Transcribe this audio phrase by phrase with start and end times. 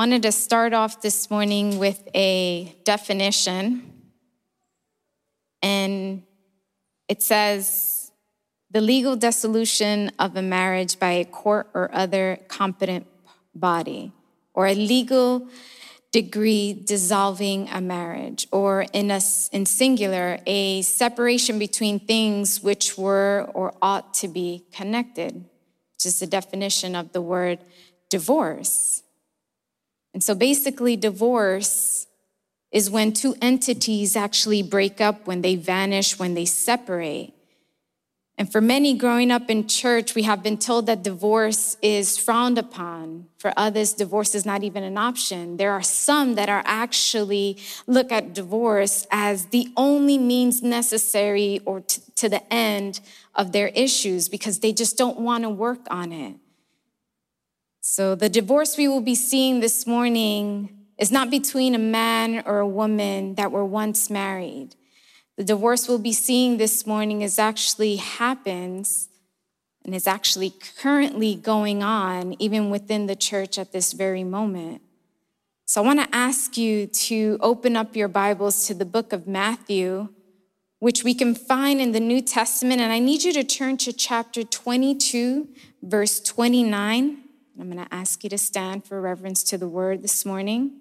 [0.00, 3.82] wanted to start off this morning with a definition.
[5.60, 6.22] And
[7.06, 8.10] it says
[8.70, 13.06] the legal dissolution of a marriage by a court or other competent
[13.54, 14.10] body,
[14.54, 15.46] or a legal
[16.12, 19.20] degree dissolving a marriage, or in, a,
[19.52, 25.34] in singular, a separation between things which were or ought to be connected,
[25.92, 27.58] which is the definition of the word
[28.08, 29.02] divorce.
[30.12, 32.06] And so basically, divorce
[32.72, 37.32] is when two entities actually break up, when they vanish, when they separate.
[38.40, 42.56] And for many growing up in church, we have been told that divorce is frowned
[42.56, 43.26] upon.
[43.36, 45.58] For others, divorce is not even an option.
[45.58, 51.80] There are some that are actually look at divorce as the only means necessary or
[51.82, 53.00] t- to the end
[53.34, 56.36] of their issues because they just don't want to work on it.
[57.82, 62.58] So the divorce we will be seeing this morning is not between a man or
[62.58, 64.76] a woman that were once married.
[65.38, 69.08] The divorce we'll be seeing this morning is actually happens
[69.82, 74.82] and is actually currently going on even within the church at this very moment.
[75.64, 79.26] So I want to ask you to open up your Bibles to the book of
[79.26, 80.10] Matthew,
[80.80, 82.82] which we can find in the New Testament.
[82.82, 85.48] And I need you to turn to chapter 22,
[85.82, 87.29] verse 29.
[87.58, 90.72] I'm going to ask you to stand for reverence to the word this morning.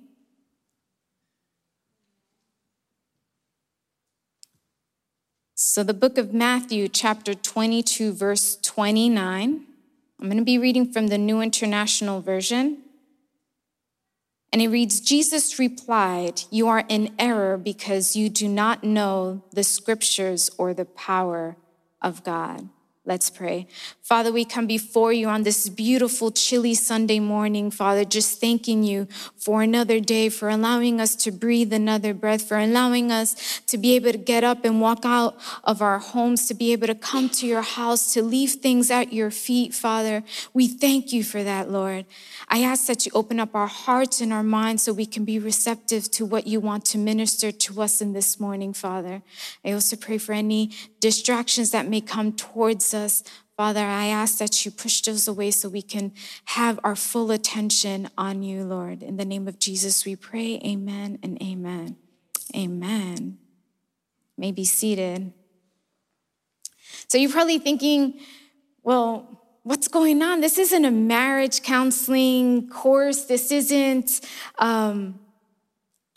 [5.55, 9.65] So, the book of Matthew, chapter 22, verse 29.
[10.21, 12.77] I'm going to be reading from the New International Version.
[14.51, 19.63] And it reads Jesus replied, You are in error because you do not know the
[19.63, 21.57] scriptures or the power
[22.01, 22.69] of God.
[23.05, 23.65] Let's pray.
[24.01, 29.07] Father, we come before you on this beautiful, chilly Sunday morning, Father, just thanking you
[29.37, 33.95] for another day, for allowing us to breathe another breath, for allowing us to be
[33.95, 37.29] able to get up and walk out of our homes, to be able to come
[37.29, 40.21] to your house, to leave things at your feet, Father.
[40.53, 42.05] We thank you for that, Lord.
[42.49, 45.39] I ask that you open up our hearts and our minds so we can be
[45.39, 49.21] receptive to what you want to minister to us in this morning, Father.
[49.63, 52.98] I also pray for any distractions that may come towards us.
[53.55, 56.13] Father, I ask that you push those away so we can
[56.45, 59.03] have our full attention on you, Lord.
[59.03, 60.61] In the name of Jesus, we pray.
[60.65, 61.97] Amen and amen.
[62.55, 63.37] Amen.
[64.37, 65.33] May be seated.
[67.09, 68.19] So you're probably thinking,
[68.83, 70.41] well, what's going on?
[70.41, 73.25] This isn't a marriage counseling course.
[73.25, 74.21] This isn't,
[74.57, 75.19] um,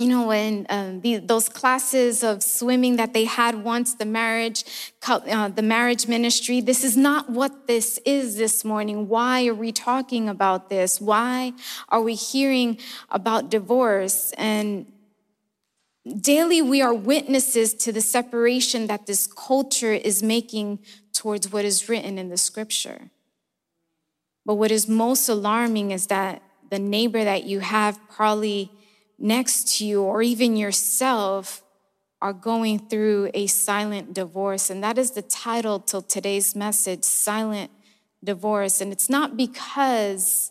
[0.03, 4.65] you know, when um, the, those classes of swimming that they had once, the marriage,
[5.07, 6.61] uh, the marriage ministry.
[6.61, 9.07] This is not what this is this morning.
[9.07, 11.01] Why are we talking about this?
[11.01, 11.53] Why
[11.89, 12.79] are we hearing
[13.11, 14.33] about divorce?
[14.37, 14.87] And
[16.21, 20.81] daily we are witnesses to the separation that this culture is making
[21.13, 23.11] towards what is written in the scripture.
[24.45, 28.73] But what is most alarming is that the neighbor that you have probably
[29.23, 31.63] next to you or even yourself
[32.21, 34.69] are going through a silent divorce.
[34.69, 37.71] And that is the title to today's message Silent
[38.23, 38.81] Divorce.
[38.81, 40.51] And it's not because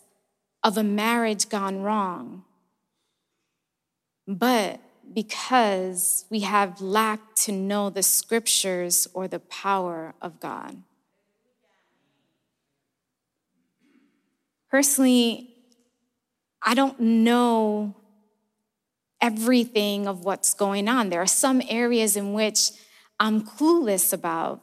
[0.62, 2.44] of a marriage gone wrong,
[4.26, 4.80] but
[5.12, 10.82] because we have lacked to know the scriptures or the power of God.
[14.70, 15.54] Personally,
[16.62, 17.96] I don't know
[19.22, 21.08] everything of what's going on.
[21.08, 22.72] There are some areas in which
[23.20, 24.60] I'm clueless about.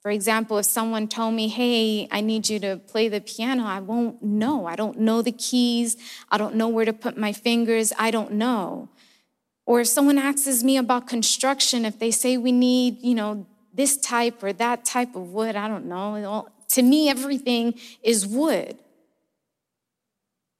[0.00, 3.80] For example, if someone told me, hey, I need you to play the piano, I
[3.80, 4.64] won't know.
[4.64, 5.98] I don't know the keys.
[6.30, 7.92] I don't know where to put my fingers.
[7.98, 8.88] I don't know.
[9.66, 13.98] Or if someone asks me about construction, if they say we need, you know, this
[13.98, 16.48] type or that type of wood, I don't know.
[16.70, 18.78] To me, everything is wood.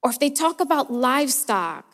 [0.03, 1.90] Or if they talk about livestock,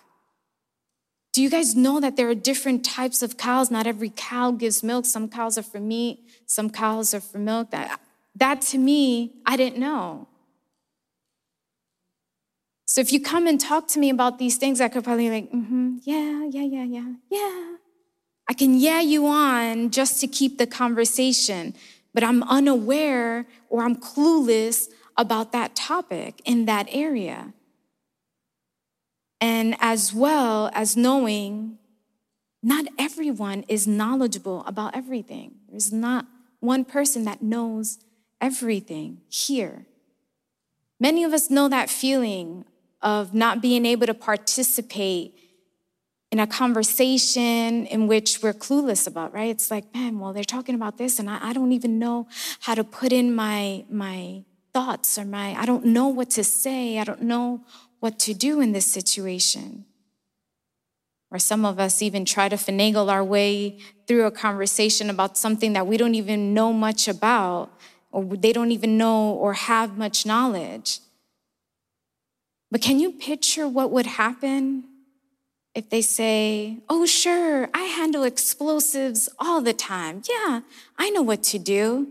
[1.37, 3.71] do you guys know that there are different types of cows?
[3.71, 5.05] Not every cow gives milk.
[5.05, 7.73] Some cows are for meat, some cows are for milk.
[7.73, 8.01] That,
[8.37, 10.29] that to me, I didn't know.
[12.87, 15.53] So if you come and talk to me about these things, I could probably like,
[15.53, 17.77] mm-hmm, yeah, yeah, yeah, yeah, yeah.
[18.49, 21.75] I can yeah you on just to keep the conversation,
[22.15, 27.53] but I'm unaware or I'm clueless about that topic in that area
[29.41, 31.79] and as well as knowing
[32.63, 35.57] not everyone is knowledgeable about everything.
[35.71, 36.27] There's not
[36.61, 37.99] one person that knows
[38.41, 39.87] everything here.
[40.99, 42.65] Many of us know that feeling
[43.03, 45.39] of not being able to participate
[46.33, 49.51] in a conversation in which we're clueless about, right?
[49.51, 52.27] It's like, man, well, they're talking about this, and I, I don't even know
[52.61, 54.43] how to put in my my
[54.75, 56.99] thoughts or my I don't know what to say.
[56.99, 57.61] I don't know
[58.01, 59.85] what to do in this situation.
[61.31, 65.73] Or some of us even try to finagle our way through a conversation about something
[65.73, 67.71] that we don't even know much about,
[68.13, 71.01] or they don't even know or have much knowledge.
[72.71, 74.85] But can you picture what would happen
[75.75, 80.23] if they say, Oh, sure, I handle explosives all the time.
[80.29, 80.61] Yeah,
[80.99, 82.09] I know what to do.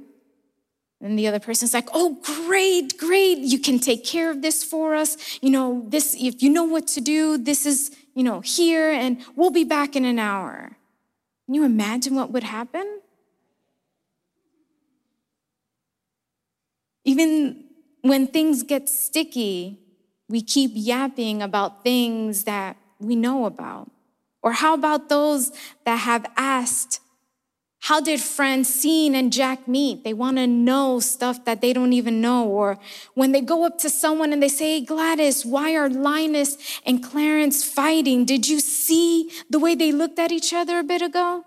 [1.05, 3.37] And the other person's like, Oh, great, great.
[3.37, 5.37] You can take care of this for us.
[5.39, 9.23] You know, this, if you know what to do, this is, you know, here, and
[9.35, 10.75] we'll be back in an hour.
[11.45, 13.01] Can you imagine what would happen?
[17.03, 17.65] Even
[18.01, 19.77] when things get sticky,
[20.27, 23.91] we keep yapping about things that we know about?
[24.41, 25.51] Or how about those
[25.83, 26.99] that have asked,
[27.85, 30.03] how did Francine and Jack meet?
[30.03, 32.47] They want to know stuff that they don't even know.
[32.47, 32.79] Or
[33.13, 37.03] when they go up to someone and they say, hey, Gladys, why are Linus and
[37.03, 38.25] Clarence fighting?
[38.25, 41.45] Did you see the way they looked at each other a bit ago?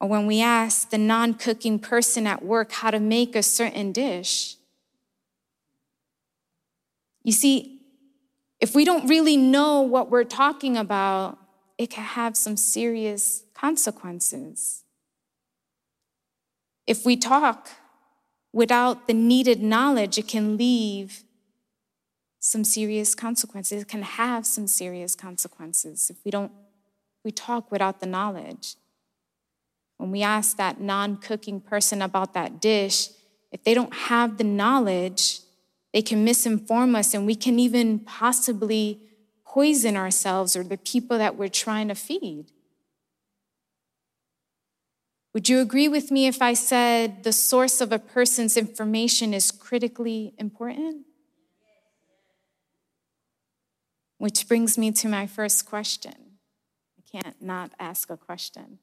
[0.00, 3.92] Or when we ask the non cooking person at work how to make a certain
[3.92, 4.56] dish.
[7.22, 7.82] You see,
[8.60, 11.38] if we don't really know what we're talking about,
[11.78, 14.82] it can have some serious consequences.
[16.86, 17.68] If we talk
[18.52, 21.22] without the needed knowledge, it can leave
[22.40, 23.82] some serious consequences.
[23.82, 26.50] It can have some serious consequences if we don't
[27.24, 28.74] we talk without the knowledge.
[29.98, 33.10] When we ask that non-cooking person about that dish,
[33.52, 35.38] if they don't have the knowledge,
[35.92, 38.98] they can misinform us, and we can even possibly
[39.46, 42.46] poison ourselves or the people that we're trying to feed.
[45.34, 49.50] Would you agree with me if I said the source of a person's information is
[49.50, 51.06] critically important?
[54.18, 56.14] Which brings me to my first question.
[56.98, 58.78] I can't not ask a question.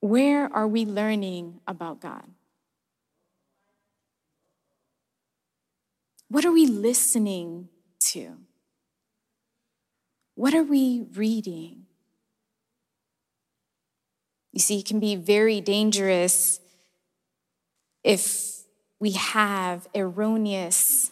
[0.00, 2.24] Where are we learning about God?
[6.28, 7.68] What are we listening
[8.10, 8.36] to?
[10.34, 11.86] What are we reading?
[14.52, 16.60] You see, it can be very dangerous
[18.02, 18.62] if
[18.98, 21.10] we have erroneous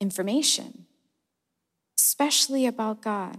[0.00, 0.86] information,
[1.98, 3.38] especially about God.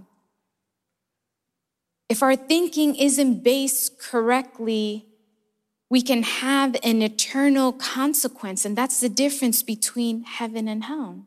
[2.09, 5.05] If our thinking isn't based correctly
[5.89, 8.65] we can have an eternal consequence.
[8.65, 11.25] And that's the difference between heaven and hell.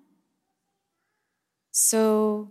[1.71, 2.51] So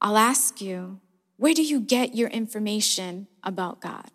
[0.00, 1.00] I'll ask you,
[1.38, 4.10] where do you get your information about God?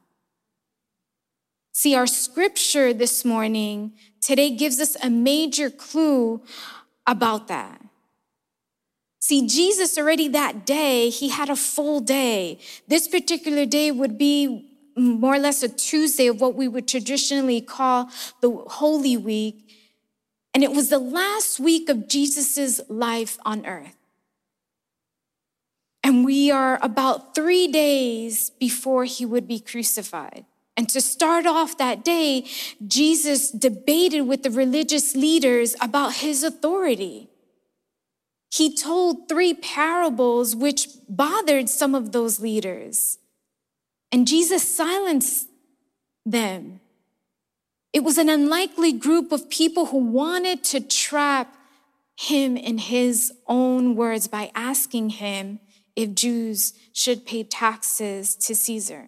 [1.71, 6.43] See, our scripture this morning today gives us a major clue
[7.07, 7.81] about that.
[9.19, 12.59] See, Jesus already that day, he had a full day.
[12.89, 17.61] This particular day would be more or less a Tuesday of what we would traditionally
[17.61, 18.09] call
[18.41, 19.71] the Holy Week.
[20.53, 23.95] And it was the last week of Jesus' life on earth.
[26.13, 30.45] And we are about three days before he would be crucified.
[30.77, 32.45] And to start off that day,
[32.85, 37.29] Jesus debated with the religious leaders about his authority.
[38.51, 43.17] He told three parables which bothered some of those leaders.
[44.11, 45.47] And Jesus silenced
[46.27, 46.79] them.
[47.91, 51.57] It was an unlikely group of people who wanted to trap
[52.15, 55.59] him in his own words by asking him
[55.95, 59.07] if Jews should pay taxes to Caesar.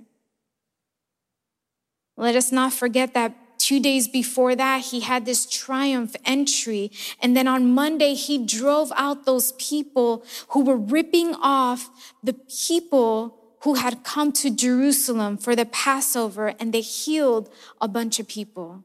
[2.18, 6.92] Let us not forget that two days before that, he had this triumph entry.
[7.22, 11.90] And then on Monday, he drove out those people who were ripping off
[12.24, 17.50] the people who had come to Jerusalem for the Passover and they healed
[17.82, 18.84] a bunch of people.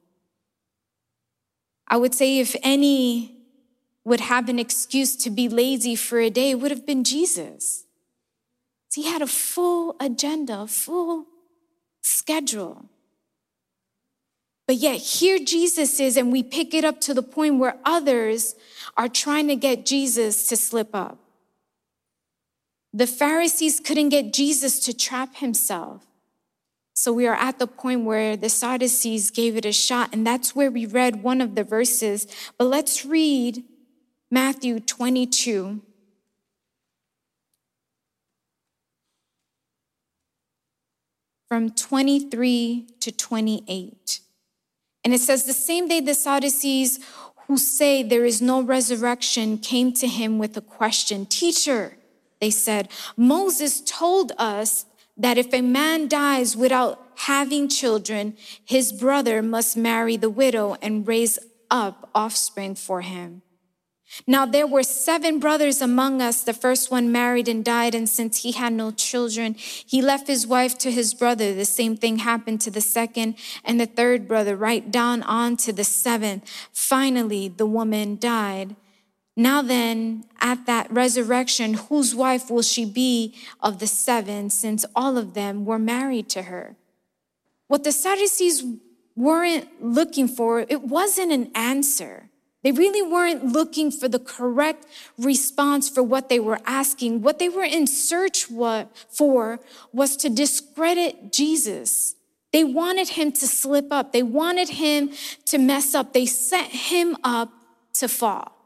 [1.87, 3.37] I would say if any
[4.05, 7.85] would have an excuse to be lazy for a day, it would have been Jesus.
[8.95, 11.27] He had a full agenda, a full
[12.03, 12.87] schedule.
[14.67, 18.55] But yet here Jesus is, and we pick it up to the point where others
[18.97, 21.19] are trying to get Jesus to slip up.
[22.93, 26.07] The Pharisees couldn't get Jesus to trap himself.
[26.95, 30.55] So we are at the point where the Sadducees gave it a shot, and that's
[30.55, 32.27] where we read one of the verses.
[32.59, 33.65] But let's read
[34.31, 35.81] Matthew 22.
[41.51, 44.21] From 23 to 28.
[45.05, 47.01] And it says, The same day the Sadducees
[47.49, 51.97] who say there is no resurrection came to him with a question Teacher,
[52.41, 59.43] they said, Moses told us that if a man dies without having children, his brother
[59.43, 61.37] must marry the widow and raise
[61.69, 63.43] up offspring for him.
[64.27, 66.43] Now there were seven brothers among us.
[66.43, 70.47] The first one married and died, and since he had no children, he left his
[70.47, 71.55] wife to his brother.
[71.55, 75.73] The same thing happened to the second and the third brother, right down on to
[75.73, 76.51] the seventh.
[76.73, 78.77] Finally, the woman died.
[79.37, 85.17] Now then, at that resurrection, whose wife will she be of the seven, since all
[85.17, 86.77] of them were married to her?
[87.69, 88.65] What the Sadducees
[89.15, 92.30] weren't looking for, it wasn't an answer.
[92.63, 94.87] They really weren't looking for the correct
[95.17, 97.23] response for what they were asking.
[97.23, 99.61] What they were in search for
[99.93, 102.15] was to discredit Jesus.
[102.53, 104.13] They wanted him to slip up.
[104.13, 105.11] They wanted him
[105.47, 106.13] to mess up.
[106.13, 107.51] They set him up
[107.95, 108.57] to fall.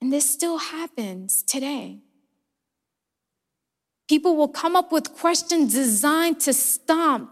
[0.00, 1.98] And this still happens today.
[4.08, 7.30] People will come up with questions designed to stomp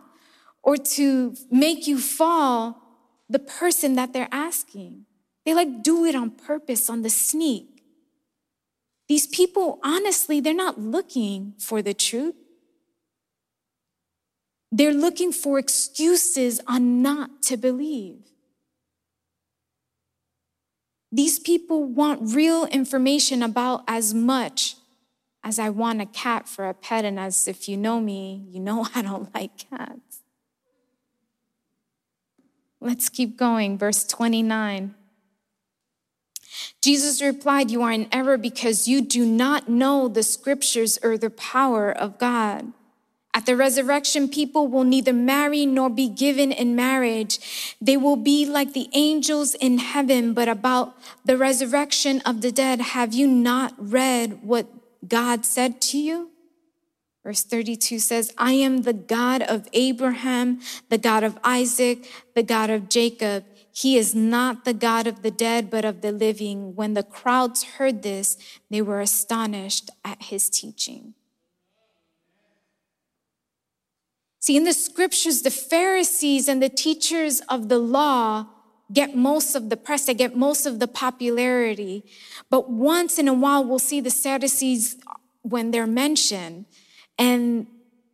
[0.62, 2.82] or to make you fall
[3.28, 5.06] the person that they're asking.
[5.44, 7.82] They like do it on purpose, on the sneak.
[9.08, 12.34] These people, honestly, they're not looking for the truth.
[14.72, 18.18] They're looking for excuses on not to believe.
[21.12, 24.76] These people want real information about as much
[25.44, 27.04] as I want a cat for a pet.
[27.04, 30.05] And as if you know me, you know I don't like cats.
[32.80, 33.78] Let's keep going.
[33.78, 34.94] Verse 29.
[36.80, 41.30] Jesus replied, You are in error because you do not know the scriptures or the
[41.30, 42.72] power of God.
[43.34, 47.76] At the resurrection, people will neither marry nor be given in marriage.
[47.82, 50.32] They will be like the angels in heaven.
[50.32, 54.66] But about the resurrection of the dead, have you not read what
[55.06, 56.30] God said to you?
[57.26, 62.70] Verse 32 says, I am the God of Abraham, the God of Isaac, the God
[62.70, 63.44] of Jacob.
[63.72, 66.76] He is not the God of the dead, but of the living.
[66.76, 68.38] When the crowds heard this,
[68.70, 71.14] they were astonished at his teaching.
[74.38, 78.46] See, in the scriptures, the Pharisees and the teachers of the law
[78.92, 82.04] get most of the press, they get most of the popularity.
[82.50, 84.96] But once in a while, we'll see the Sadducees
[85.42, 86.66] when they're mentioned.
[87.18, 87.66] And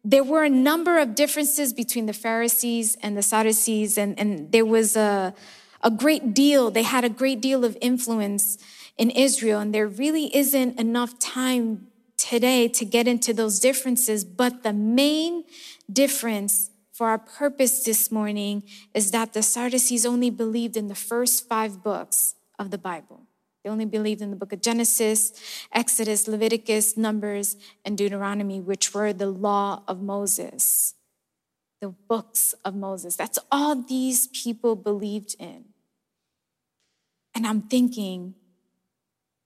[0.05, 4.65] there were a number of differences between the Pharisees and the Sadducees, and, and there
[4.65, 5.35] was a,
[5.83, 8.59] a great deal, they had a great deal of influence
[8.99, 14.25] in Israel, and there really isn't enough time today to get into those differences.
[14.25, 15.45] But the main
[15.93, 18.63] difference for our purpose this morning
[18.95, 23.27] is that the Sadducees only believed in the first five books of the Bible.
[23.63, 25.33] They only believed in the book of Genesis,
[25.73, 30.95] Exodus, Leviticus, Numbers, and Deuteronomy, which were the law of Moses,
[31.81, 33.15] the books of Moses.
[33.15, 35.67] That's all these people believed in.
[37.35, 38.35] And I'm thinking,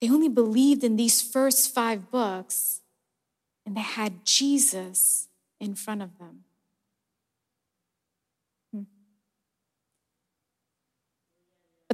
[0.00, 2.80] they only believed in these first five books,
[3.64, 5.28] and they had Jesus
[5.60, 6.45] in front of them.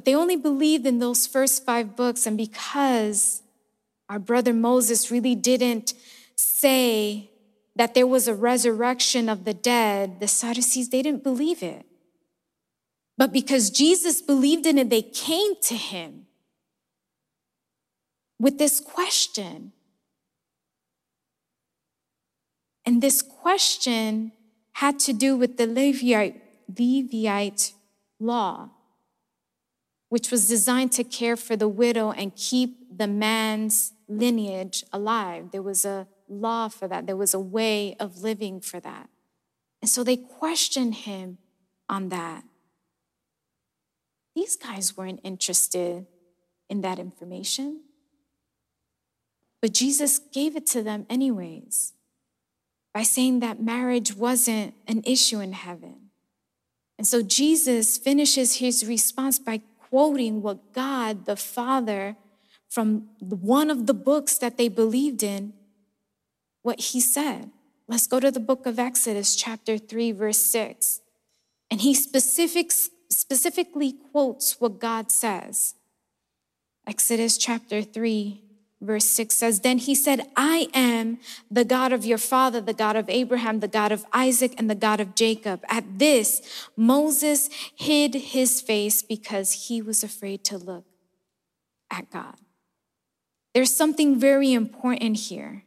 [0.02, 3.40] But they only believed in those first five books, and because
[4.08, 5.94] our brother Moses really didn't
[6.34, 7.30] say
[7.76, 11.86] that there was a resurrection of the dead, the Sadducees, they didn't believe it.
[13.16, 16.26] But because Jesus believed in it, they came to him
[18.40, 19.70] with this question
[22.84, 24.32] and this question
[24.72, 26.42] had to do with the Levite,
[26.76, 27.72] Levite
[28.18, 28.70] law,
[30.12, 35.52] which was designed to care for the widow and keep the man's lineage alive.
[35.52, 39.08] There was a law for that, there was a way of living for that.
[39.80, 41.38] And so they questioned him
[41.88, 42.44] on that.
[44.36, 46.04] These guys weren't interested
[46.68, 47.80] in that information,
[49.62, 51.94] but Jesus gave it to them anyways
[52.92, 56.10] by saying that marriage wasn't an issue in heaven.
[56.98, 62.16] And so Jesus finishes his response by quoting what God the Father
[62.70, 65.52] from one of the books that they believed in,
[66.62, 67.50] what he said.
[67.88, 71.02] Let's go to the book of Exodus, chapter 3, verse 6.
[71.70, 72.72] And he specific,
[73.10, 75.74] specifically quotes what God says.
[76.86, 78.42] Exodus chapter 3,
[78.82, 81.18] verse 6 says, Then he said, I am
[81.50, 84.74] the God of your father, the God of Abraham, the God of Isaac, and the
[84.74, 85.64] God of Jacob.
[85.68, 86.42] At this,
[86.76, 90.84] Moses hid his face because he was afraid to look
[91.90, 92.36] at God.
[93.54, 95.64] There's something very important here.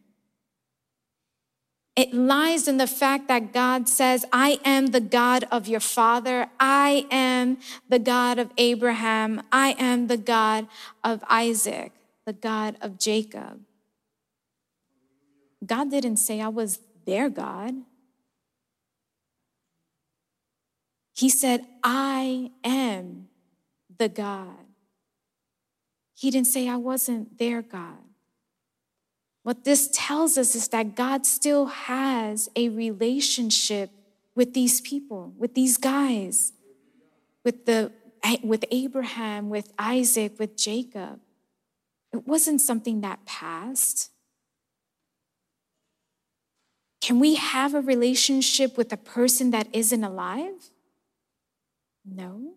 [1.95, 6.49] It lies in the fact that God says, I am the God of your father.
[6.59, 7.57] I am
[7.87, 9.41] the God of Abraham.
[9.49, 10.67] I am the God
[11.05, 11.93] of Isaac,
[12.25, 13.61] the God of Jacob.
[15.65, 17.73] God didn't say I was their God.
[21.13, 23.29] He said, I am
[23.97, 24.65] the God.
[26.13, 27.99] He didn't say I wasn't their God.
[29.43, 33.91] What this tells us is that God still has a relationship
[34.33, 36.51] with these people, with these guys,
[37.43, 37.91] with the
[38.43, 41.19] with Abraham, with Isaac, with Jacob.
[42.15, 44.09] It wasn't something that passed.
[47.01, 50.71] Can we have a relationship with a person that isn't alive?
[52.05, 52.53] No.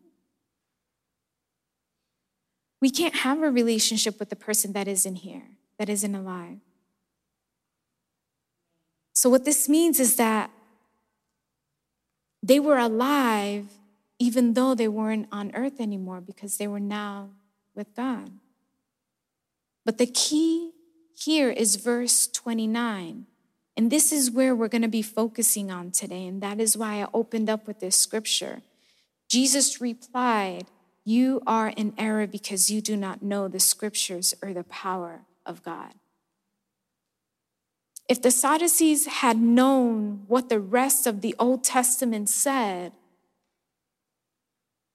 [2.80, 5.42] We can't have a relationship with the person that isn't here,
[5.78, 6.58] that isn't alive.
[9.12, 10.52] So, what this means is that
[12.44, 13.66] they were alive
[14.20, 17.30] even though they weren't on earth anymore because they were now
[17.74, 18.30] with God.
[19.88, 20.72] But the key
[21.14, 23.24] here is verse 29.
[23.74, 26.26] And this is where we're going to be focusing on today.
[26.26, 28.60] And that is why I opened up with this scripture.
[29.30, 30.66] Jesus replied,
[31.06, 35.62] You are in error because you do not know the scriptures or the power of
[35.62, 35.94] God.
[38.10, 42.92] If the Sadducees had known what the rest of the Old Testament said,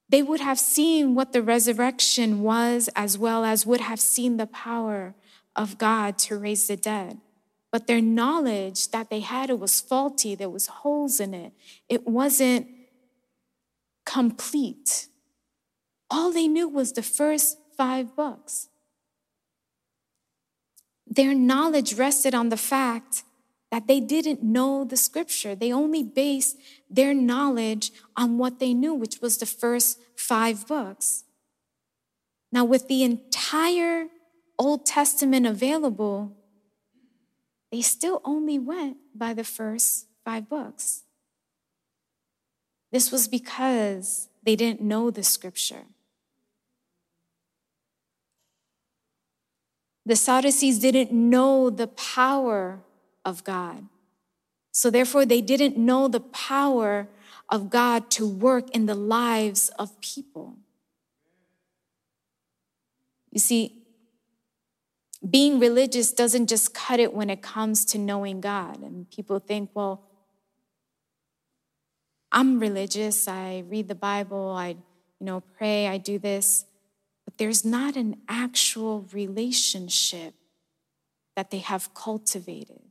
[0.10, 4.48] they would have seen what the resurrection was, as well as would have seen the
[4.48, 5.15] power
[5.55, 7.19] of God to raise the dead.
[7.72, 11.54] But their knowledge that they had, it was faulty, there was holes in it.
[11.89, 12.67] It wasn't
[14.06, 15.08] complete.
[16.10, 18.69] All they knew was the first five books.
[21.08, 23.23] Their knowledge rested on the fact
[23.71, 25.56] that they didn't know the scripture.
[25.56, 26.58] They only based
[26.93, 31.23] their knowledge on what they knew, which was the first five books.
[32.51, 34.08] Now, with the entire
[34.60, 36.38] Old Testament available,
[37.71, 41.03] they still only went by the first five books.
[42.91, 45.86] This was because they didn't know the scripture.
[50.06, 52.82] The Sadducees didn't know the power
[53.25, 53.88] of God.
[54.73, 57.07] So, therefore, they didn't know the power
[57.47, 60.57] of God to work in the lives of people.
[63.31, 63.86] You see,
[65.29, 68.81] being religious doesn't just cut it when it comes to knowing God.
[68.81, 70.03] And people think, well,
[72.31, 74.77] I'm religious, I read the Bible, I you
[75.21, 76.65] know pray, I do this
[77.25, 80.33] but there's not an actual relationship
[81.36, 82.81] that they have cultivated.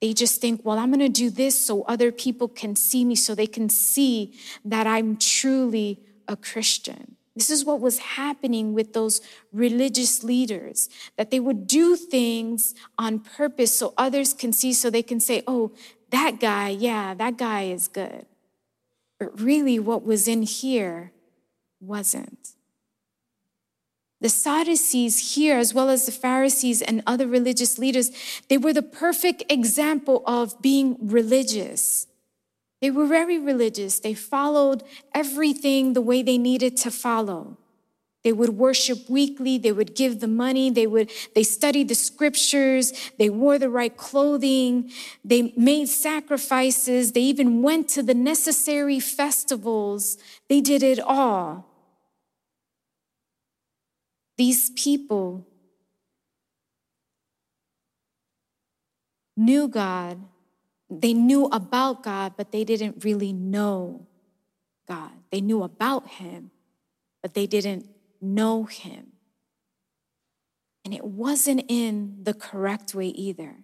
[0.00, 3.14] They just think, well, I'm going to do this so other people can see me,
[3.16, 7.16] so they can see that I'm truly a Christian.
[7.34, 9.20] This is what was happening with those
[9.52, 15.02] religious leaders, that they would do things on purpose so others can see, so they
[15.02, 15.72] can say, oh,
[16.10, 18.26] that guy, yeah, that guy is good.
[19.18, 21.12] But really, what was in here
[21.80, 22.54] wasn't.
[24.20, 28.10] The Sadducees here, as well as the Pharisees and other religious leaders,
[28.48, 32.08] they were the perfect example of being religious.
[32.80, 34.00] They were very religious.
[34.00, 34.82] They followed
[35.14, 37.58] everything the way they needed to follow.
[38.24, 42.92] They would worship weekly, they would give the money, they would they studied the scriptures,
[43.16, 44.90] they wore the right clothing,
[45.24, 50.18] they made sacrifices, they even went to the necessary festivals.
[50.48, 51.67] They did it all.
[54.38, 55.46] These people
[59.36, 60.18] knew God,
[60.88, 64.06] they knew about God, but they didn't really know
[64.86, 65.10] God.
[65.30, 66.52] They knew about Him,
[67.20, 67.88] but they didn't
[68.20, 69.08] know Him.
[70.84, 73.56] And it wasn't in the correct way either.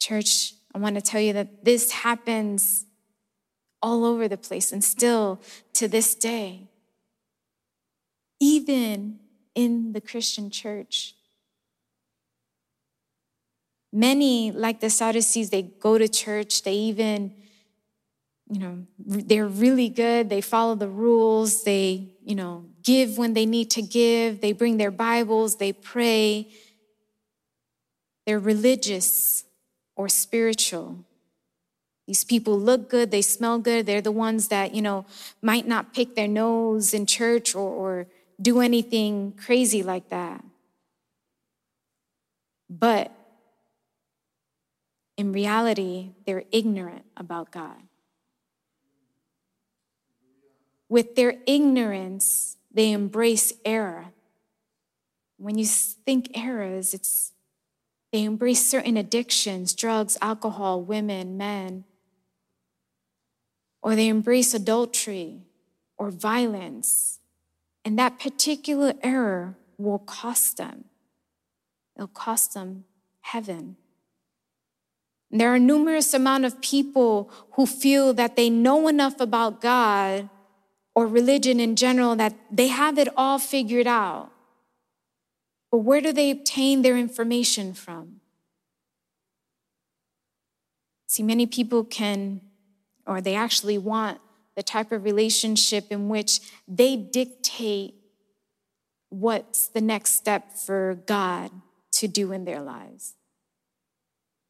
[0.00, 2.84] Church, I want to tell you that this happens
[3.80, 5.40] all over the place and still
[5.72, 6.68] to this day
[8.42, 9.20] even
[9.54, 11.14] in the Christian church.
[13.92, 17.34] Many, like the Sadducees, they go to church, they even,
[18.50, 23.46] you know, they're really good, they follow the rules, they, you know, give when they
[23.46, 26.48] need to give, they bring their Bibles, they pray.
[28.26, 29.44] They're religious
[29.94, 31.04] or spiritual.
[32.08, 35.06] These people look good, they smell good, they're the ones that, you know,
[35.40, 38.06] might not pick their nose in church or, or
[38.40, 40.44] do anything crazy like that.
[42.68, 43.12] But
[45.16, 47.76] in reality, they're ignorant about God.
[50.88, 54.06] With their ignorance, they embrace error.
[55.38, 57.32] When you think errors, it's
[58.12, 61.84] they embrace certain addictions, drugs, alcohol, women, men.
[63.82, 65.40] Or they embrace adultery
[65.96, 67.20] or violence.
[67.84, 70.84] And that particular error will cost them.
[71.96, 72.84] It'll cost them
[73.20, 73.76] heaven.
[75.30, 80.28] There are numerous amount of people who feel that they know enough about God
[80.94, 84.30] or religion in general that they have it all figured out.
[85.70, 88.20] But where do they obtain their information from?
[91.06, 92.42] See, many people can,
[93.06, 94.20] or they actually want
[94.56, 97.94] the type of relationship in which they dictate
[99.08, 101.50] what's the next step for God
[101.92, 103.14] to do in their lives.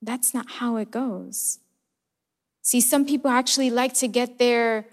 [0.00, 1.58] That's not how it goes.
[2.62, 4.86] See, some people actually like to get their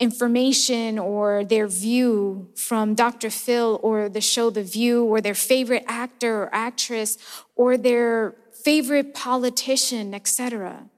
[0.00, 3.30] information or their view from Dr.
[3.30, 7.18] Phil or the show The View or their favorite actor or actress
[7.54, 10.88] or their favorite politician, etc.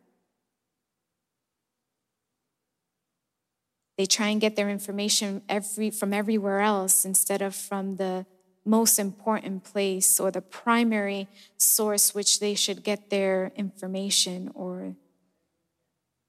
[3.99, 8.27] They try and get their information every, from everywhere else instead of from the
[8.65, 14.95] most important place or the primary source which they should get their information or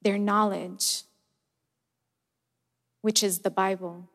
[0.02, 1.04] their knowledge,
[3.02, 4.10] which is the Bible.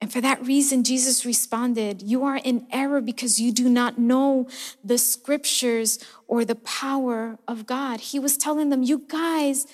[0.00, 4.48] And for that reason, Jesus responded, You are in error because you do not know
[4.82, 8.00] the scriptures or the power of God.
[8.00, 9.66] He was telling them, You guys,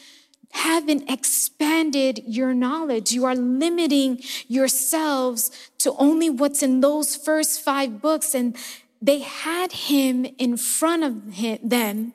[0.57, 3.13] haven't expanded your knowledge.
[3.13, 8.35] You are limiting yourselves to only what's in those first five books.
[8.35, 8.57] And
[9.01, 12.15] they had him in front of him, them,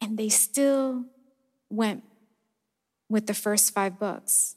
[0.00, 1.04] and they still
[1.68, 2.02] went
[3.08, 4.56] with the first five books.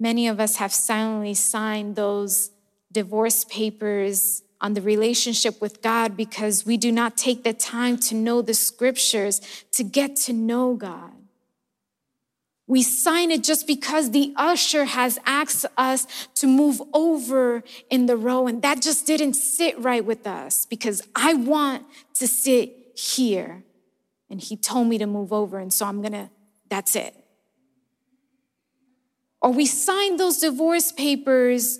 [0.00, 2.50] Many of us have silently signed those
[2.92, 8.14] divorce papers on the relationship with God because we do not take the time to
[8.14, 9.40] know the scriptures,
[9.72, 11.12] to get to know God.
[12.66, 18.16] We sign it just because the usher has asked us to move over in the
[18.16, 23.64] row, and that just didn't sit right with us because I want to sit here.
[24.28, 26.30] And he told me to move over, and so I'm gonna,
[26.68, 27.14] that's it.
[29.40, 31.78] Or we sign those divorce papers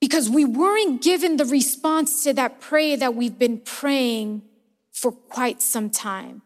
[0.00, 4.42] because we weren't given the response to that prayer that we've been praying
[4.92, 6.42] for quite some time.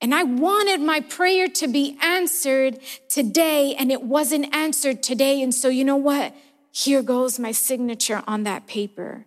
[0.00, 5.42] And I wanted my prayer to be answered today, and it wasn't answered today.
[5.42, 6.34] And so, you know what?
[6.72, 9.26] Here goes my signature on that paper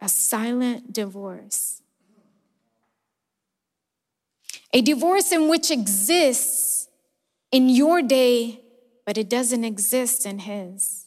[0.00, 1.82] a silent divorce.
[4.72, 6.88] A divorce in which exists
[7.50, 8.60] in your day,
[9.06, 11.05] but it doesn't exist in his.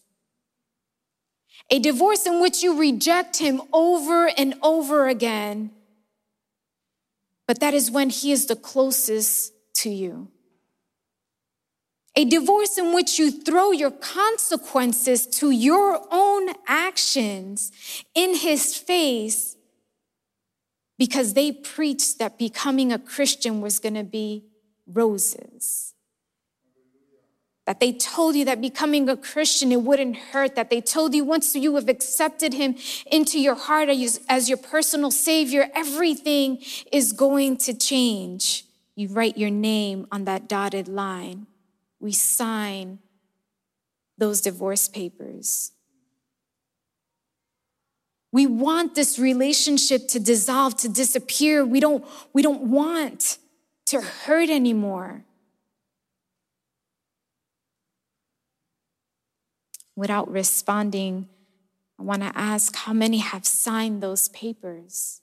[1.72, 5.72] A divorce in which you reject him over and over again,
[7.48, 10.30] but that is when he is the closest to you.
[12.16, 17.72] A divorce in which you throw your consequences to your own actions
[18.16, 19.56] in his face
[20.98, 24.44] because they preached that becoming a Christian was going to be
[24.86, 25.89] roses
[27.70, 31.24] that they told you that becoming a Christian, it wouldn't hurt, that they told you
[31.24, 32.76] once you have accepted him
[33.12, 38.66] into your heart as, your personal savior, everything is going to change.
[38.96, 41.46] You write your name on that dotted line.
[42.00, 42.98] We sign
[44.18, 45.72] those divorce papers.
[48.32, 51.64] We want this relationship to dissolve, to disappear.
[51.64, 52.04] We don't,
[52.34, 53.38] we don't want
[53.86, 55.24] to hurt anymore.
[60.00, 61.28] Without responding,
[62.00, 65.22] I want to ask how many have signed those papers?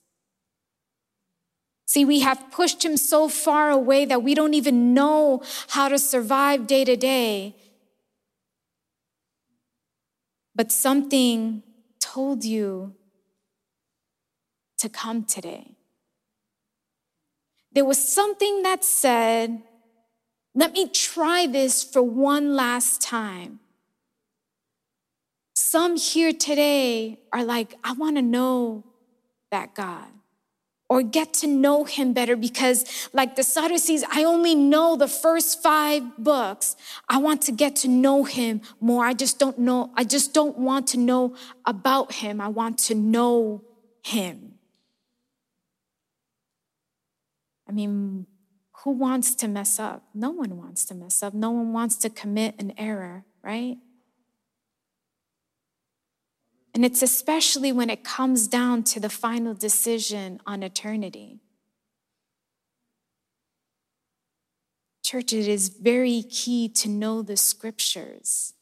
[1.85, 5.97] See, we have pushed him so far away that we don't even know how to
[5.97, 7.55] survive day to day.
[10.57, 11.61] but something
[11.99, 12.95] told you
[14.79, 15.75] to come today.
[17.71, 19.61] There was something that said,
[20.55, 23.59] let me try this for one last time.
[25.59, 28.83] Some here today are like, I want to know
[29.49, 30.05] that God
[30.87, 35.63] or get to know him better because, like the Sadducees, I only know the first
[35.63, 36.75] five books.
[37.09, 39.03] I want to get to know him more.
[39.03, 42.39] I just don't know, I just don't want to know about him.
[42.39, 43.63] I want to know
[44.03, 44.59] him.
[47.67, 48.27] I mean,
[48.83, 50.03] who wants to mess up?
[50.13, 51.33] No one wants to mess up.
[51.33, 53.77] No one wants to commit an error, right?
[56.77, 61.39] And it's especially when it comes down to the final decision on eternity.
[65.03, 68.53] Church, it is very key to know the scriptures.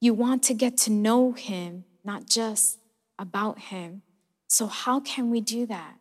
[0.00, 2.78] You want to get to know Him, not just
[3.18, 4.00] about Him.
[4.48, 5.96] So, how can we do that?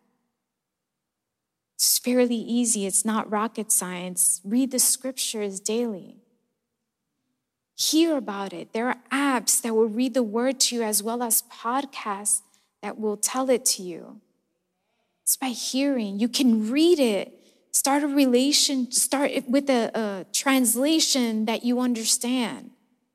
[1.75, 4.39] It's fairly easy, it's not rocket science.
[4.45, 6.22] Read the scriptures daily
[7.91, 8.73] hear about it.
[8.73, 12.41] There are apps that will read the word to you as well as podcasts
[12.81, 14.21] that will tell it to you.
[15.23, 16.19] It's by hearing.
[16.19, 17.39] You can read it.
[17.71, 22.69] Start a relation, start with a, a translation that you understand.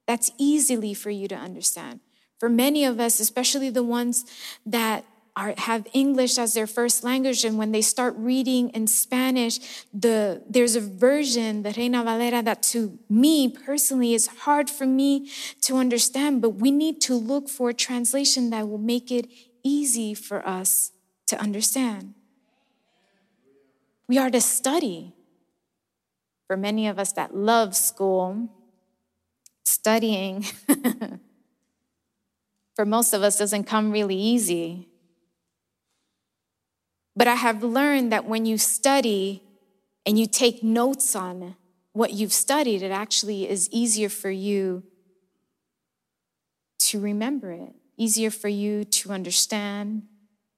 [0.07, 2.01] That's easily for you to understand.
[2.41, 4.25] For many of us, especially the ones
[4.67, 5.05] that
[5.39, 10.43] are, have English as their first language, and when they start reading in Spanish, the,
[10.51, 15.77] there's a version, the Reina Valera, that to me personally is hard for me to
[15.77, 19.29] understand, but we need to look for a translation that will make it
[19.63, 20.91] easy for us
[21.29, 22.15] to understand.
[24.09, 25.15] We are to study.
[26.49, 28.49] For many of us that love school,
[29.65, 30.47] studying,
[32.75, 34.89] for most of us, doesn't come really easy.
[37.19, 39.43] But I have learned that when you study
[40.07, 41.57] and you take notes on
[41.93, 44.85] what you've studied, it actually is easier for you
[46.79, 50.05] to remember it, easier for you to understand.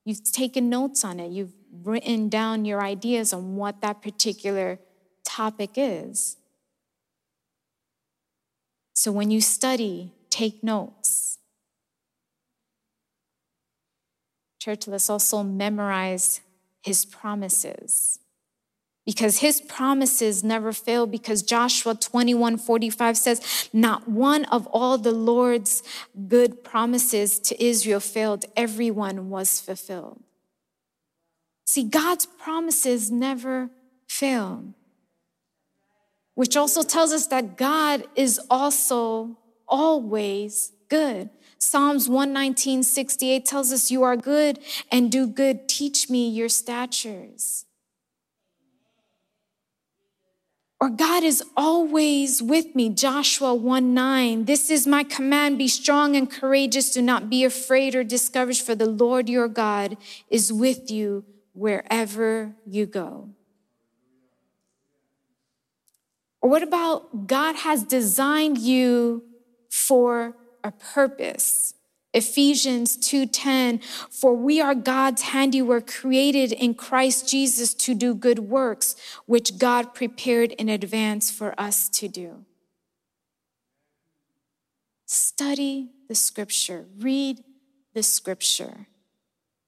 [0.04, 4.78] You've taken notes on it, you've written down your ideas on what that particular
[5.24, 6.36] topic is.
[8.92, 11.38] So when you study, take notes.
[14.58, 16.42] Church, let's also memorize
[16.82, 18.18] his promises.
[19.06, 25.12] Because his promises never fail, because Joshua 21 45 says, Not one of all the
[25.12, 25.82] Lord's
[26.28, 30.22] good promises to Israel failed, everyone was fulfilled.
[31.64, 33.70] See, God's promises never
[34.08, 34.74] fail,
[36.34, 41.30] which also tells us that God is also always good.
[41.60, 44.58] Psalms 119, 68 tells us, You are good
[44.90, 45.68] and do good.
[45.68, 47.66] Teach me your statures.
[50.80, 52.88] Or God is always with me.
[52.88, 54.46] Joshua 1 9.
[54.46, 56.92] This is my command be strong and courageous.
[56.92, 59.98] Do not be afraid or discouraged, for the Lord your God
[60.30, 63.28] is with you wherever you go.
[66.40, 69.24] Or what about God has designed you
[69.68, 71.74] for a purpose.
[72.12, 78.96] Ephesians 2:10 For we are God's handiwork created in Christ Jesus to do good works
[79.26, 82.44] which God prepared in advance for us to do.
[85.06, 87.44] Study the scripture, read
[87.94, 88.86] the scripture.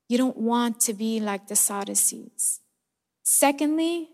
[0.09, 2.61] You don't want to be like the Sadducees.
[3.23, 4.11] Secondly,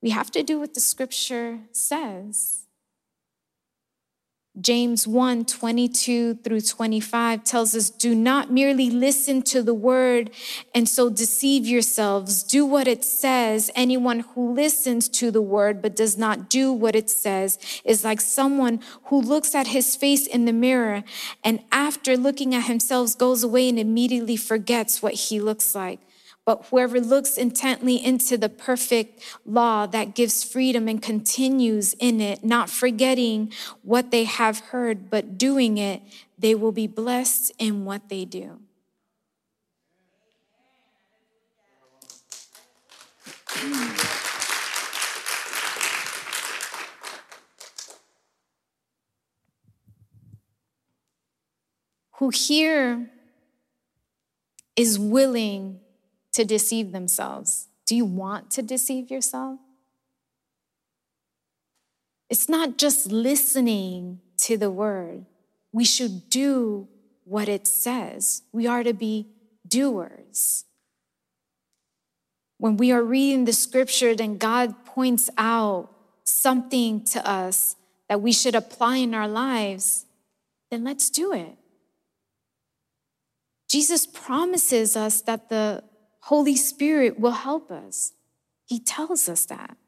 [0.00, 2.67] we have to do what the scripture says.
[4.60, 10.30] James 1 22 through 25 tells us, Do not merely listen to the word
[10.74, 12.42] and so deceive yourselves.
[12.42, 13.70] Do what it says.
[13.74, 18.20] Anyone who listens to the word but does not do what it says is like
[18.20, 21.04] someone who looks at his face in the mirror
[21.44, 26.00] and after looking at himself goes away and immediately forgets what he looks like.
[26.48, 32.42] But whoever looks intently into the perfect law that gives freedom and continues in it,
[32.42, 36.00] not forgetting what they have heard, but doing it,
[36.38, 38.60] they will be blessed in what they do.
[52.12, 53.10] Who here
[54.76, 55.80] is willing
[56.38, 57.66] to deceive themselves.
[57.84, 59.58] Do you want to deceive yourself?
[62.30, 65.26] It's not just listening to the word.
[65.72, 66.86] we should do
[67.24, 68.42] what it says.
[68.52, 69.26] We are to be
[69.66, 70.64] doers.
[72.58, 75.90] When we are reading the scripture, then God points out
[76.24, 77.74] something to us
[78.08, 80.06] that we should apply in our lives,
[80.70, 81.56] then let's do it.
[83.68, 85.84] Jesus promises us that the
[86.28, 88.12] Holy Spirit will help us.
[88.66, 89.78] He tells us that.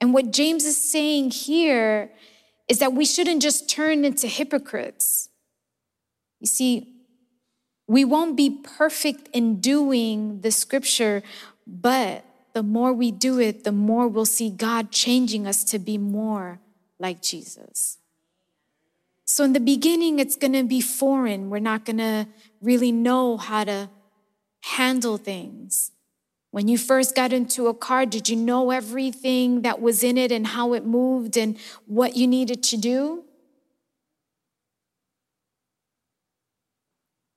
[0.00, 2.12] And what James is saying here
[2.68, 5.28] is that we shouldn't just turn into hypocrites.
[6.38, 6.94] You see,
[7.88, 11.20] we won't be perfect in doing the scripture,
[11.66, 15.98] but the more we do it, the more we'll see God changing us to be
[15.98, 16.60] more
[17.00, 17.98] like Jesus.
[19.24, 21.50] So, in the beginning, it's gonna be foreign.
[21.50, 22.28] We're not gonna
[22.60, 23.90] really know how to
[24.62, 25.92] handle things.
[26.50, 30.32] When you first got into a car, did you know everything that was in it
[30.32, 33.24] and how it moved and what you needed to do?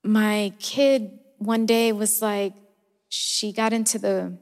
[0.04, 2.54] My kid one day was like,
[3.10, 4.38] she got into the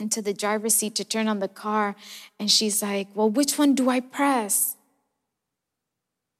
[0.00, 1.96] into the driver's seat to turn on the car
[2.38, 4.76] and she's like, "Well, which one do I press?"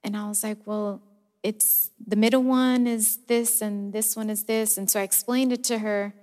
[0.02, 1.02] And I was like, "Well,
[1.42, 5.53] it's the middle one is this and this one is this." And so I explained
[5.53, 6.14] it to her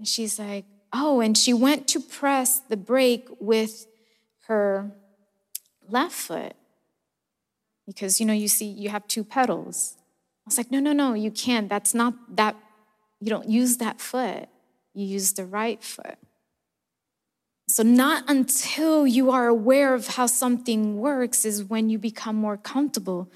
[0.00, 3.86] and she's like, Oh, and she went to press the brake with
[4.46, 4.90] her
[5.88, 6.54] left foot
[7.86, 9.96] because, you know, you see, you have two pedals.
[9.98, 11.68] I was like, No, no, no, you can't.
[11.68, 12.56] That's not that,
[13.20, 14.48] you don't use that foot,
[14.94, 16.16] you use the right foot.
[17.68, 22.56] So, not until you are aware of how something works is when you become more
[22.56, 23.30] comfortable.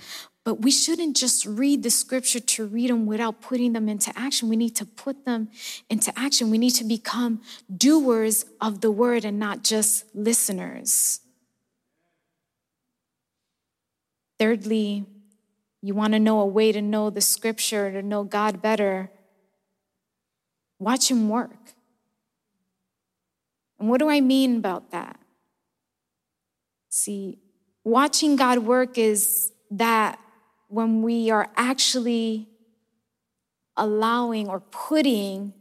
[0.45, 4.51] But we shouldn't just read the scripture to read them without putting them into action.
[4.51, 5.49] We need to put them
[5.89, 6.51] into action.
[6.51, 7.41] We need to become
[7.75, 11.21] doers of the word and not just listeners.
[14.39, 15.07] Thirdly,
[15.81, 19.11] you want to know a way to know the scripture, to know God better.
[20.79, 21.73] Watch Him work.
[23.79, 25.19] And what do I mean about that?
[26.91, 27.39] See,
[27.83, 30.19] watching God work is that
[30.75, 32.49] when we are actually
[33.77, 35.53] allowing or putting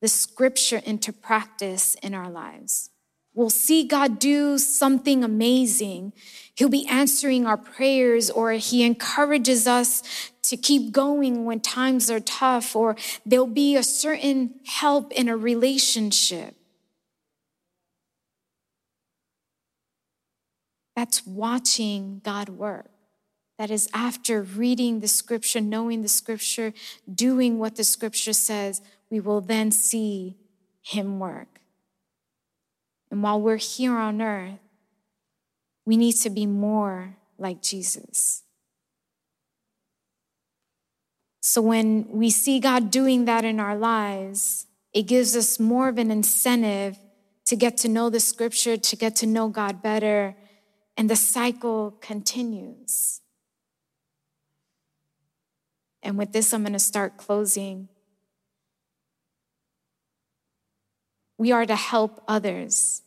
[0.00, 2.90] the scripture into practice in our lives.
[3.34, 6.12] We'll see God do something amazing.
[6.54, 10.04] He'll be answering our prayers, or He encourages us
[10.44, 12.94] to keep going when times are tough, or
[13.26, 16.54] there'll be a certain help in a relationship.
[20.94, 22.93] That's watching God work.
[23.58, 26.72] That is after reading the scripture, knowing the scripture,
[27.12, 30.36] doing what the scripture says, we will then see
[30.82, 31.60] him work.
[33.10, 34.58] And while we're here on earth,
[35.86, 38.42] we need to be more like Jesus.
[41.40, 45.98] So when we see God doing that in our lives, it gives us more of
[45.98, 46.98] an incentive
[47.44, 50.34] to get to know the scripture, to get to know God better,
[50.96, 53.20] and the cycle continues.
[56.04, 57.88] And with this, I'm going to start closing.
[61.38, 63.02] We are to help others.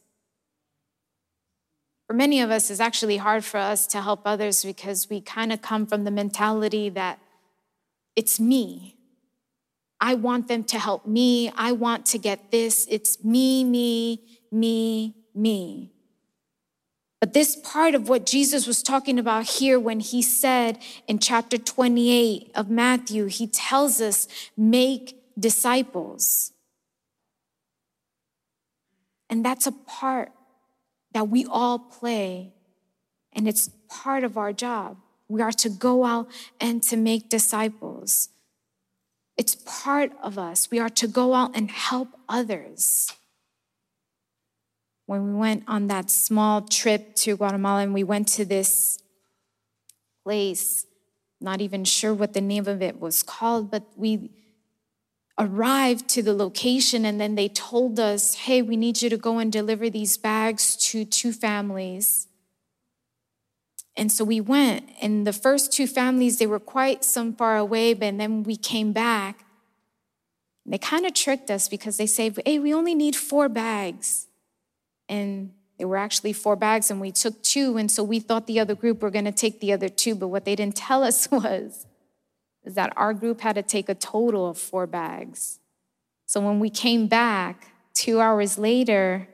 [2.08, 5.54] For many of us, it's actually hard for us to help others because we kind
[5.54, 7.20] of come from the mentality that
[8.16, 8.96] it's me.
[10.00, 11.52] I want them to help me.
[11.56, 12.88] I want to get this.
[12.90, 15.92] It's me, me, me, me.
[17.20, 20.78] But this part of what Jesus was talking about here when he said
[21.08, 26.52] in chapter 28 of Matthew, he tells us, make disciples.
[29.30, 30.32] And that's a part
[31.14, 32.54] that we all play,
[33.34, 34.98] and it's part of our job.
[35.28, 36.30] We are to go out
[36.62, 38.30] and to make disciples.
[39.36, 40.70] It's part of us.
[40.72, 43.14] We are to go out and help others
[45.08, 49.02] when we went on that small trip to Guatemala and we went to this
[50.24, 50.86] place,
[51.40, 54.30] not even sure what the name of it was called, but we
[55.40, 59.40] arrived to the location and then they told us, hey, we need you to go
[59.40, 62.28] and deliver these bags to two families.
[63.96, 67.94] And so we went, and the first two families, they were quite some far away,
[67.94, 69.46] but then we came back.
[70.66, 74.27] They kind of tricked us because they said, hey, we only need four bags
[75.10, 78.60] and there were actually four bags and we took two and so we thought the
[78.60, 81.30] other group were going to take the other two but what they didn't tell us
[81.32, 81.86] was
[82.64, 85.60] is that our group had to take a total of four bags.
[86.26, 89.28] So when we came back two hours later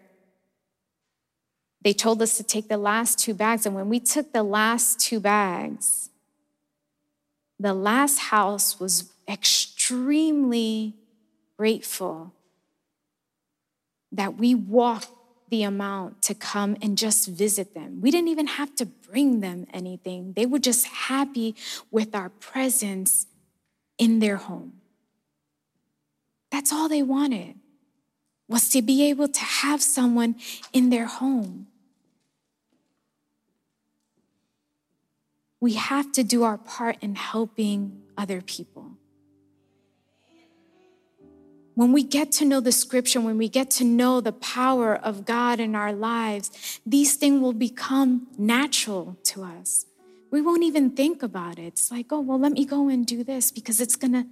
[1.82, 5.00] they told us to take the last two bags and when we took the last
[5.00, 6.10] two bags
[7.60, 10.96] the last house was extremely
[11.58, 12.34] grateful
[14.12, 15.10] that we walked
[15.54, 18.02] the amount to come and just visit them.
[18.02, 21.56] We didn't even have to bring them anything, they were just happy
[21.92, 23.28] with our presence
[24.00, 24.82] in their home.
[26.52, 27.54] That's all they wanted
[28.48, 30.38] was to be able to have someone
[30.74, 31.68] in their home.
[35.62, 38.93] We have to do our part in helping other people.
[41.76, 45.26] When we get to know the scripture, when we get to know the power of
[45.26, 49.86] God in our lives, these things will become natural to us.
[50.30, 51.66] We won't even think about it.
[51.66, 54.28] It's like, oh, well, let me go and do this because it's gonna,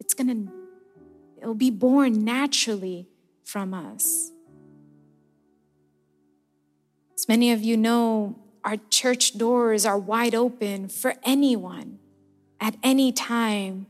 [0.00, 0.46] it's gonna,
[1.40, 3.06] it'll be born naturally
[3.44, 4.30] from us.
[7.14, 11.98] As many of you know, our church doors are wide open for anyone
[12.60, 13.86] at any time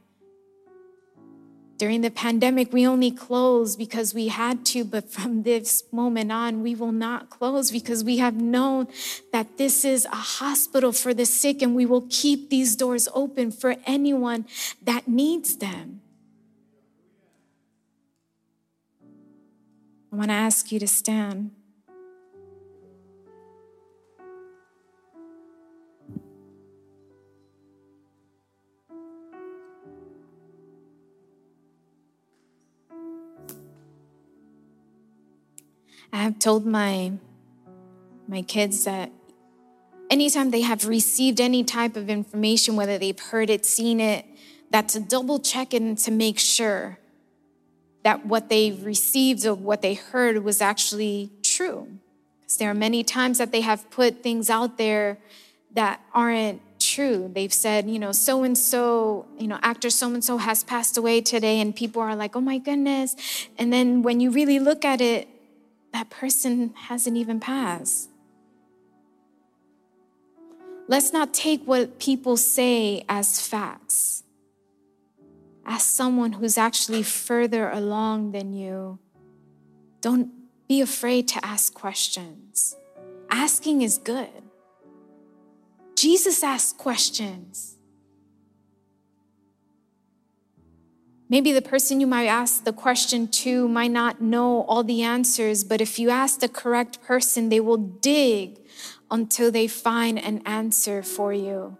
[1.79, 6.61] during the pandemic, we only closed because we had to, but from this moment on,
[6.61, 8.89] we will not close because we have known
[9.33, 13.53] that this is a hospital for the sick and we will keep these doors open
[13.53, 14.45] for anyone
[14.83, 16.01] that needs them.
[20.12, 21.53] I want to ask you to stand.
[36.12, 37.12] I have told my
[38.26, 39.11] my kids that
[40.11, 44.26] anytime they have received any type of information, whether they've heard it, seen it,
[44.70, 46.98] that to double check and to make sure
[48.04, 51.88] that what they received or what they heard was actually true.
[52.40, 55.18] Because there are many times that they have put things out there
[55.72, 57.30] that aren't true.
[57.34, 60.96] They've said, you know, so and so, you know, actor so and so has passed
[60.96, 63.16] away today, and people are like, oh my goodness.
[63.59, 65.28] And then when you really look at it,
[65.93, 68.11] that person hasn't even passed.
[70.86, 74.22] Let's not take what people say as facts.
[75.66, 78.99] As someone who's actually further along than you,
[80.01, 80.30] don't
[80.66, 82.76] be afraid to ask questions.
[83.30, 84.28] Asking is good.
[85.95, 87.78] Jesus asked questions.
[91.31, 95.62] Maybe the person you might ask the question to might not know all the answers,
[95.62, 98.59] but if you ask the correct person, they will dig
[99.11, 101.76] until they find an answer for you.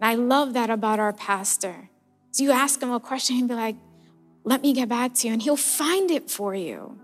[0.00, 1.90] And I love that about our pastor.
[2.30, 3.76] So you ask him a question, he'll be like,
[4.44, 6.98] let me get back to you, and he'll find it for you.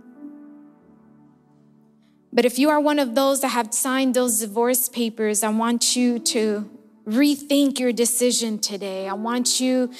[2.33, 5.97] But if you are one of those that have signed those divorce papers, I want
[5.97, 6.71] you to
[7.05, 9.09] rethink your decision today.
[9.09, 9.91] I want you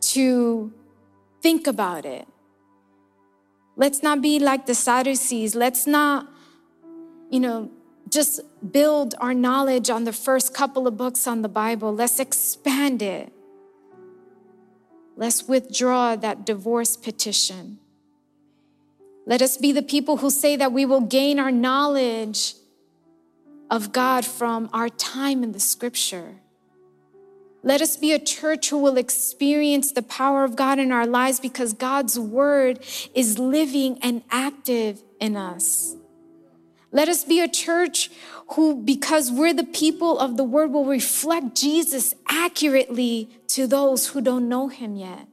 [0.00, 0.72] to
[1.46, 2.26] Think about it.
[3.76, 5.54] Let's not be like the Sadducees.
[5.54, 6.26] Let's not,
[7.30, 7.70] you know,
[8.08, 8.40] just
[8.72, 11.94] build our knowledge on the first couple of books on the Bible.
[11.94, 13.32] Let's expand it.
[15.14, 17.78] Let's withdraw that divorce petition.
[19.24, 22.54] Let us be the people who say that we will gain our knowledge
[23.70, 26.40] of God from our time in the scripture.
[27.66, 31.40] Let us be a church who will experience the power of God in our lives
[31.40, 32.78] because God's word
[33.12, 35.96] is living and active in us.
[36.92, 38.08] Let us be a church
[38.50, 44.20] who, because we're the people of the word, will reflect Jesus accurately to those who
[44.20, 45.26] don't know him yet.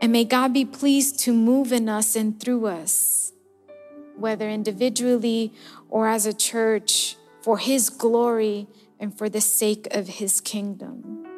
[0.00, 3.32] And may God be pleased to move in us and through us,
[4.16, 5.52] whether individually
[5.88, 8.66] or as a church, for his glory
[9.02, 11.31] and for the sake of his kingdom.